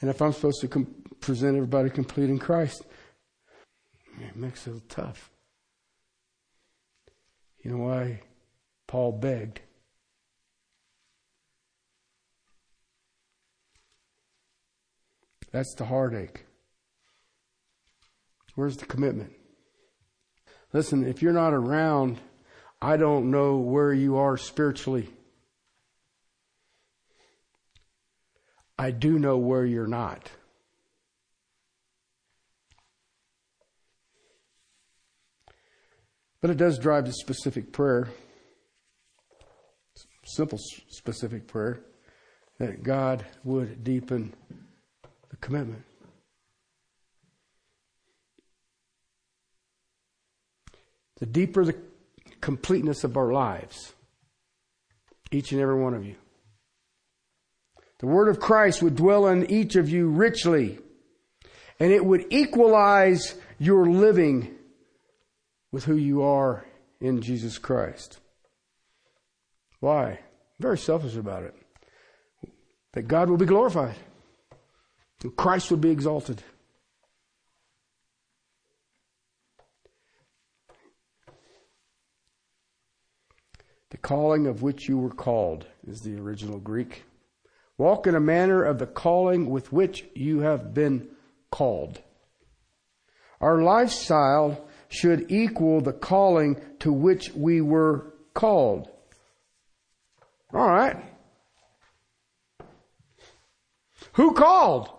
[0.01, 2.83] And if I'm supposed to com- present everybody complete in Christ,
[4.19, 5.31] it makes it tough.
[7.63, 8.21] You know why
[8.87, 9.61] Paul begged?
[15.51, 16.45] That's the heartache.
[18.55, 19.33] Where's the commitment?
[20.73, 22.19] Listen, if you're not around,
[22.81, 25.09] I don't know where you are spiritually.
[28.77, 30.31] I do know where you're not.
[36.41, 38.07] But it does drive to specific prayer,
[40.25, 40.57] simple,
[40.89, 41.81] specific prayer,
[42.57, 44.33] that God would deepen
[45.41, 45.83] commitment.
[51.19, 51.75] The deeper the
[52.39, 53.93] completeness of our lives,
[55.31, 56.15] each and every one of you.
[57.99, 60.79] The word of Christ would dwell in each of you richly,
[61.79, 64.55] and it would equalize your living
[65.71, 66.65] with who you are
[66.99, 68.19] in Jesus Christ.
[69.79, 70.19] Why?
[70.61, 71.55] very selfish about it.
[72.93, 73.95] That God will be glorified.
[75.30, 76.41] Christ would be exalted.
[83.91, 87.03] The calling of which you were called is the original Greek.
[87.78, 91.09] Walk in a manner of the calling with which you have been
[91.51, 92.01] called.
[93.41, 98.89] Our lifestyle should equal the calling to which we were called.
[100.53, 100.97] All right.
[104.13, 104.89] Who called?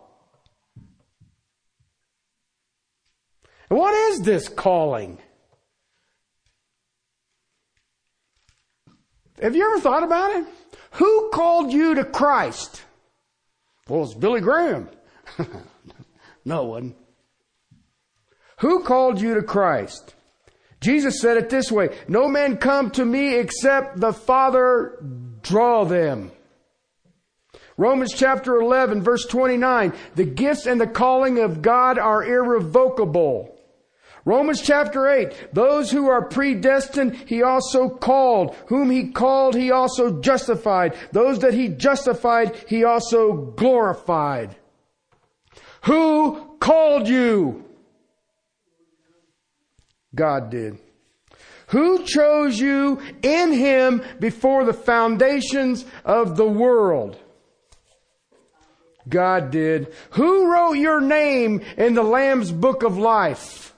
[3.76, 5.18] What is this calling?
[9.40, 10.46] Have you ever thought about it?
[10.92, 12.82] Who called you to Christ?
[13.88, 14.88] Well, it's Billy Graham.
[16.44, 16.94] no one.
[18.58, 20.14] Who called you to Christ?
[20.80, 24.98] Jesus said it this way, no man come to me except the Father
[25.42, 26.30] draw them.
[27.76, 33.58] Romans chapter 11 verse 29, the gifts and the calling of God are irrevocable.
[34.24, 38.54] Romans chapter 8, those who are predestined, he also called.
[38.66, 40.96] Whom he called, he also justified.
[41.10, 44.54] Those that he justified, he also glorified.
[45.84, 47.64] Who called you?
[50.14, 50.78] God did.
[51.68, 57.18] Who chose you in him before the foundations of the world?
[59.08, 59.92] God did.
[60.10, 63.71] Who wrote your name in the Lamb's book of life?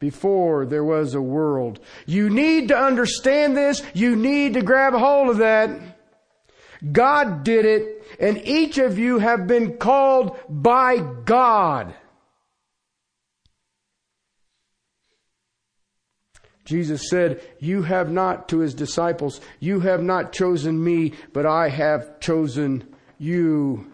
[0.00, 1.78] Before there was a world.
[2.06, 3.82] You need to understand this.
[3.94, 5.70] You need to grab hold of that.
[6.90, 11.94] God did it, and each of you have been called by God.
[16.64, 21.68] Jesus said, You have not, to his disciples, you have not chosen me, but I
[21.68, 23.92] have chosen you.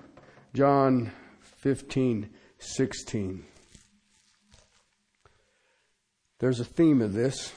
[0.55, 3.45] John 15, 16.
[6.39, 7.53] There's a theme of this.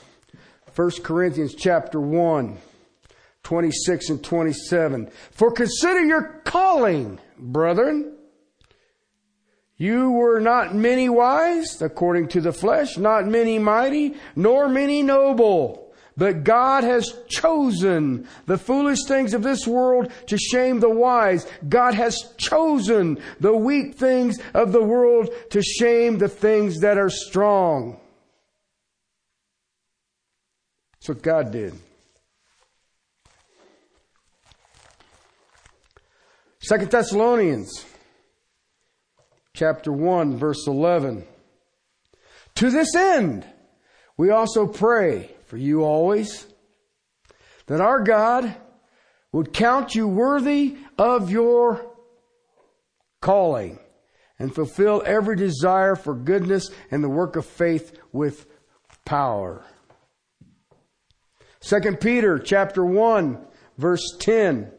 [0.75, 2.57] 1 Corinthians chapter 1,
[3.43, 5.09] 26 and 27.
[5.31, 8.15] For consider your calling, brethren.
[9.75, 15.93] You were not many wise, according to the flesh, not many mighty, nor many noble.
[16.15, 21.47] But God has chosen the foolish things of this world to shame the wise.
[21.67, 27.09] God has chosen the weak things of the world to shame the things that are
[27.09, 27.99] strong.
[30.99, 31.73] That's what God did.
[36.61, 37.85] Second Thessalonians
[39.53, 41.25] chapter 1 verse 11.
[42.55, 43.45] To this end,
[44.17, 46.45] we also pray for you always
[47.67, 48.53] that our God
[49.31, 51.85] would count you worthy of your
[53.21, 53.79] calling
[54.37, 58.45] and fulfill every desire for goodness and the work of faith with
[59.05, 59.63] power.
[61.61, 63.45] Second Peter chapter 1
[63.79, 64.71] verse 10.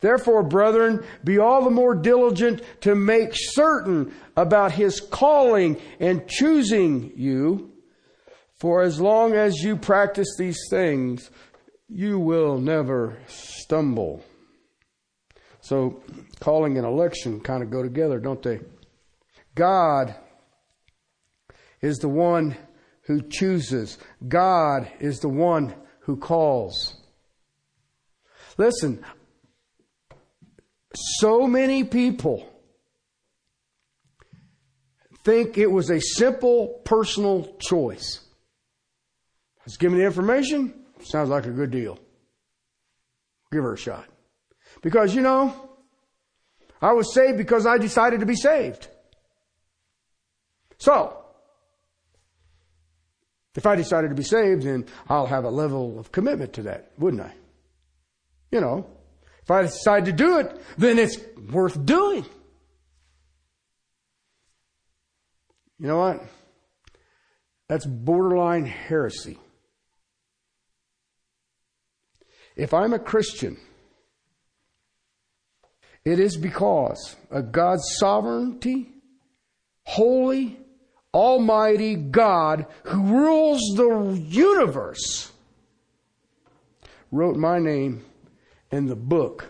[0.00, 7.12] Therefore, brethren, be all the more diligent to make certain about his calling and choosing
[7.16, 7.72] you.
[8.60, 11.30] For as long as you practice these things,
[11.88, 14.22] you will never stumble.
[15.60, 16.02] So,
[16.38, 18.60] calling and election kind of go together, don't they?
[19.54, 20.14] God
[21.80, 22.56] is the one
[23.08, 23.96] who chooses.
[24.28, 26.94] God is the one who calls.
[28.58, 29.02] Listen,
[30.94, 32.46] so many people
[35.24, 38.20] think it was a simple personal choice.
[39.64, 40.74] Just give me the information.
[41.02, 41.98] Sounds like a good deal.
[43.50, 44.04] Give her a shot.
[44.82, 45.70] Because, you know,
[46.82, 48.88] I was saved because I decided to be saved.
[50.76, 51.24] So,
[53.58, 56.92] if I decided to be saved, then I'll have a level of commitment to that,
[56.96, 57.32] wouldn't I?
[58.52, 58.86] You know,
[59.42, 61.18] if I decide to do it, then it's
[61.50, 62.24] worth doing.
[65.80, 66.22] You know what?
[67.68, 69.38] That's borderline heresy.
[72.54, 73.56] If I'm a Christian,
[76.04, 78.92] it is because of God's sovereignty,
[79.82, 80.60] holy,
[81.14, 85.32] almighty God who rules the universe
[87.10, 88.04] wrote my name
[88.70, 89.46] in the book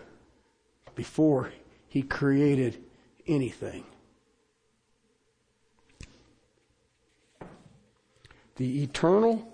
[0.95, 1.51] before
[1.87, 2.81] he created
[3.27, 3.83] anything.
[8.55, 9.53] The eternal,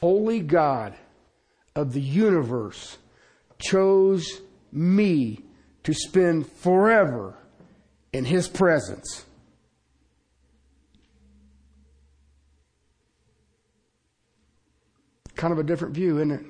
[0.00, 0.94] holy God
[1.74, 2.98] of the universe
[3.58, 4.40] chose
[4.70, 5.40] me
[5.82, 7.36] to spend forever
[8.12, 9.24] in his presence.
[15.36, 16.46] Kind of a different view, isn't it?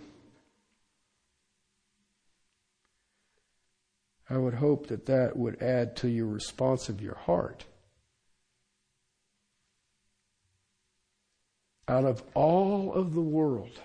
[4.28, 7.64] I would hope that that would add to your response of your heart.
[11.87, 13.80] Out of all of the world,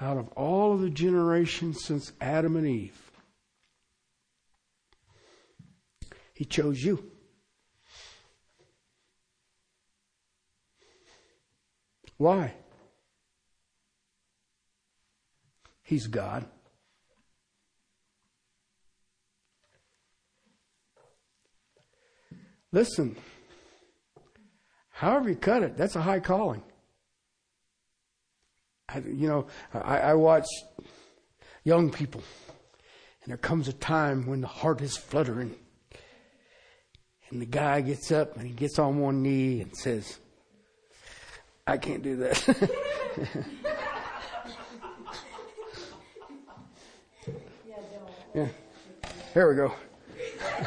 [0.00, 3.04] out of all of the generations since Adam and Eve,
[6.34, 7.10] He chose you.
[12.16, 12.54] Why?
[15.84, 16.46] He's God.
[22.72, 23.16] Listen,
[24.90, 26.62] however you cut it, that's a high calling.
[28.88, 30.46] I, you know, I, I watch
[31.62, 32.22] young people,
[33.22, 35.54] and there comes a time when the heart is fluttering.
[37.30, 40.18] And the guy gets up and he gets on one knee and says,
[41.66, 42.70] I can't do that.
[48.34, 48.48] yeah.
[49.32, 49.72] There we go.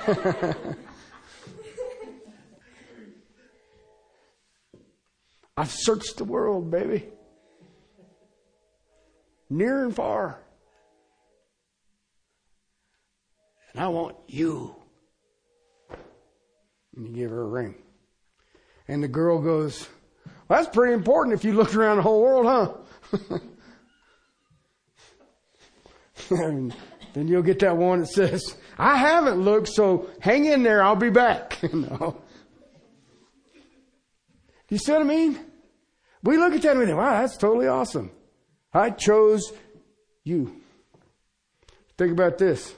[5.58, 7.06] I've searched the world, baby.
[9.50, 10.40] Near and far.
[13.74, 14.76] And I want you.
[16.96, 17.76] And you give her a ring.
[18.88, 19.88] And the girl goes,
[20.48, 23.40] well, that's pretty important if you looked around the whole world, huh?
[27.14, 30.96] then you'll get that one that says, I haven't looked, so hang in there, I'll
[30.96, 31.60] be back.
[31.74, 32.22] no.
[34.70, 35.40] You see what I mean?
[36.24, 38.12] We look at that and we think, wow, that's totally awesome.
[38.74, 39.54] I chose
[40.24, 40.62] you.
[41.98, 42.76] Think about this.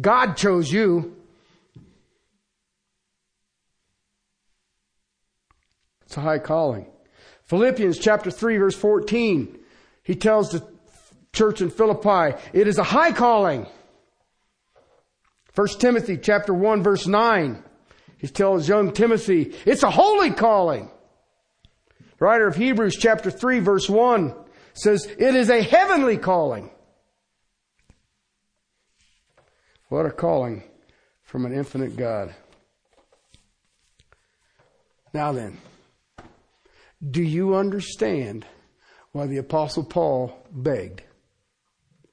[0.00, 1.16] God chose you.
[6.02, 6.86] It's a high calling.
[7.44, 9.58] Philippians chapter 3 verse 14.
[10.02, 10.66] He tells the
[11.38, 13.66] church in Philippi, it is a high calling.
[15.54, 17.62] 1 Timothy chapter 1 verse 9.
[18.18, 20.90] He tells young Timothy, it's a holy calling.
[22.18, 24.34] The writer of Hebrews chapter 3 verse 1
[24.74, 26.70] says, it is a heavenly calling.
[29.88, 30.64] What a calling
[31.22, 32.34] from an infinite God.
[35.14, 35.58] Now then,
[37.10, 38.44] do you understand
[39.12, 41.02] why the apostle Paul begged?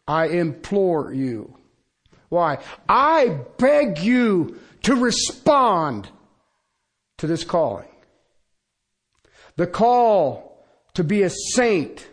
[0.07, 1.57] I implore you.
[2.29, 2.59] Why?
[2.87, 6.09] I beg you to respond
[7.17, 7.87] to this calling.
[9.55, 12.07] The call to be a saint.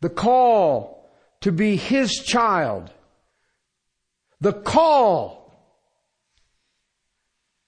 [0.00, 1.08] The call
[1.40, 2.90] to be His child.
[4.40, 5.52] The call.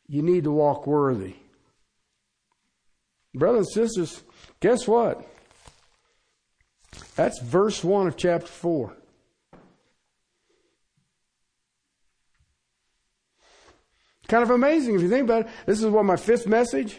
[0.07, 1.37] You need to walk worthy.
[3.35, 4.23] Brothers and sisters,
[4.61, 5.27] guess what?
[7.15, 8.97] That's verse 1 of chapter 4.
[14.29, 15.49] Kind of amazing if you think about it.
[15.67, 16.99] This is what my fifth message.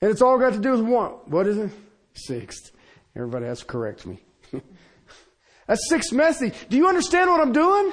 [0.00, 1.12] And it's all got to do with one.
[1.26, 1.70] What is it?
[2.12, 2.72] Sixth.
[3.16, 4.22] Everybody has to correct me.
[5.66, 6.54] That's sixth message.
[6.68, 7.92] Do you understand what I'm doing?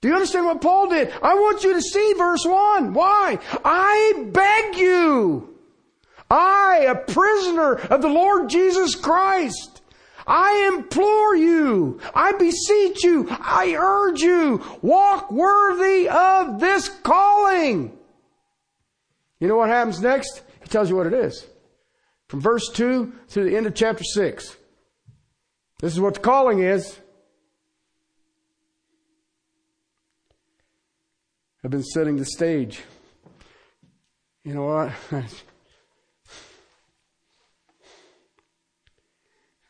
[0.00, 1.12] Do you understand what Paul did?
[1.22, 2.92] I want you to see verse 1.
[2.92, 3.38] Why?
[3.64, 5.58] I beg you.
[6.30, 9.77] I, a prisoner of the Lord Jesus Christ.
[10.28, 12.00] I implore you.
[12.14, 13.26] I beseech you.
[13.30, 14.62] I urge you.
[14.82, 17.98] Walk worthy of this calling.
[19.40, 20.42] You know what happens next?
[20.62, 21.46] He tells you what it is.
[22.28, 24.56] From verse 2 to the end of chapter 6.
[25.80, 26.98] This is what the calling is.
[31.64, 32.82] I've been setting the stage.
[34.44, 34.92] You know what?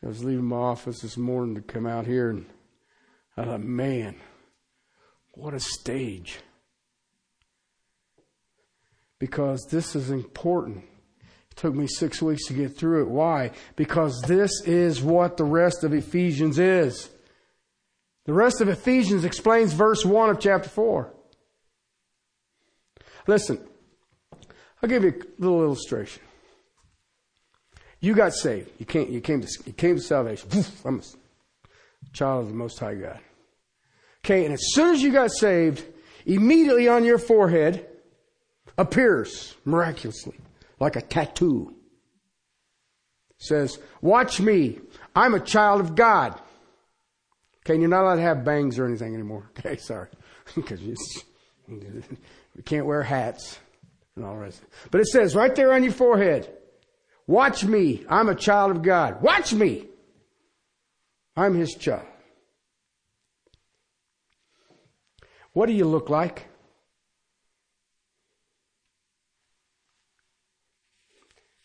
[0.03, 2.47] I was leaving my office this morning to come out here and
[3.37, 4.17] I thought, man,
[5.33, 6.41] what a stage.
[9.19, 10.85] Because this is important.
[11.51, 13.09] It took me six weeks to get through it.
[13.09, 13.53] Why?
[13.75, 17.11] Because this is what the rest of Ephesians is.
[18.25, 21.13] The rest of Ephesians explains verse 1 of chapter 4.
[23.27, 23.61] Listen,
[24.83, 26.23] I'll give you a little illustration.
[28.01, 28.71] You got saved.
[28.79, 30.49] You came, you came, to, you came to salvation.
[30.85, 33.21] I'm a child of the Most High God.
[34.25, 35.85] Okay, and as soon as you got saved,
[36.27, 37.87] immediately on your forehead
[38.77, 40.37] appears miraculously
[40.81, 41.75] like a tattoo.
[43.39, 44.79] says, watch me.
[45.15, 46.39] I'm a child of God.
[47.65, 49.51] Okay, and you're not allowed to have bangs or anything anymore.
[49.59, 50.09] Okay, sorry.
[50.55, 50.81] Because
[51.69, 53.59] we can't wear hats
[54.17, 54.63] and all the rest.
[54.91, 56.49] But it says right there on your forehead,
[57.29, 58.05] watch me.
[58.09, 59.23] I'm a child of God.
[59.23, 59.87] Watch me.
[61.37, 62.07] I'm his child.
[65.53, 66.47] What do you look like?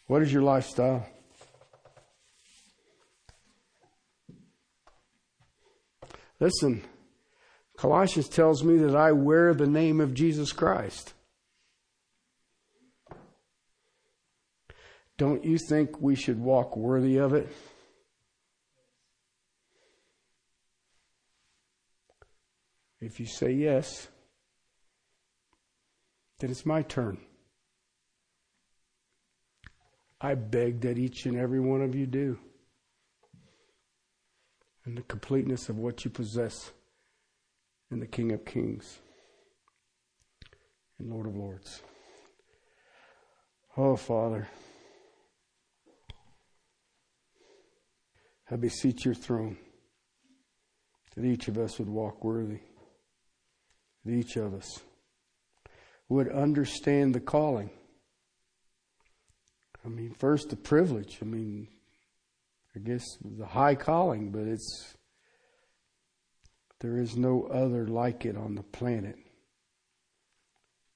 [0.06, 1.08] What is your lifestyle?
[6.40, 6.84] Listen,
[7.78, 11.14] Colossians tells me that I wear the name of Jesus Christ.
[15.18, 17.48] Don't you think we should walk worthy of it?
[23.00, 24.08] If you say yes,
[26.40, 27.18] then it's my turn.
[30.20, 32.40] I beg that each and every one of you do.
[34.86, 36.72] And the completeness of what you possess
[37.92, 39.00] in the King of Kings
[40.98, 41.82] and Lord of Lords.
[43.76, 44.48] Oh, Father,
[48.52, 49.58] I beseech your throne
[51.16, 52.60] that each of us would walk worthy,
[54.06, 54.80] that each of us
[56.10, 57.70] would understand the calling.
[59.86, 61.20] I mean, first the privilege.
[61.22, 61.68] I mean,
[62.76, 64.96] I guess the high calling, but it's
[66.80, 69.16] there is no other like it on the planet.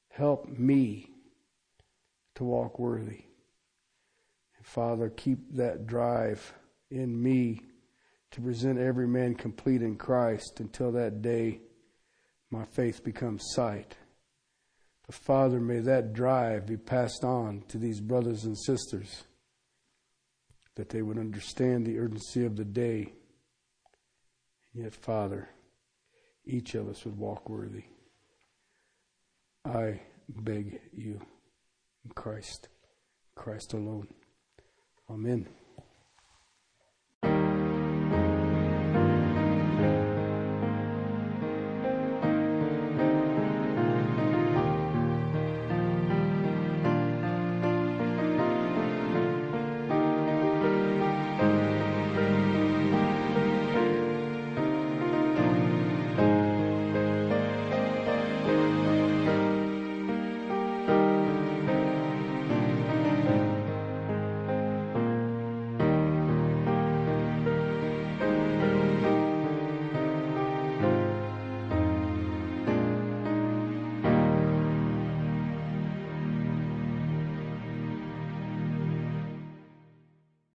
[0.10, 1.10] Help me
[2.36, 3.24] to walk worthy.
[4.64, 6.54] Father, keep that drive
[6.90, 7.62] in me
[8.32, 11.62] to present every man complete in Christ until that day
[12.50, 13.96] my faith becomes sight.
[15.06, 19.24] But Father, may that drive be passed on to these brothers and sisters
[20.76, 23.12] that they would understand the urgency of the day.
[24.74, 25.50] And Yet, Father,
[26.46, 27.86] each of us would walk worthy.
[29.66, 31.20] I beg you
[32.06, 32.70] in Christ,
[33.36, 34.08] Christ alone.
[35.10, 35.48] Amen.